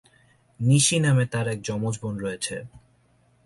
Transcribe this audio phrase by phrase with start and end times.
[0.59, 2.55] নিশি নামে তার এক যমজ বোন রয়েছে।